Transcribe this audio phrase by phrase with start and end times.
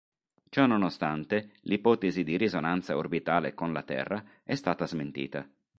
[0.49, 5.47] Ciononostante l'ipotesi di risonanza orbitale con la Terra è stata smentita.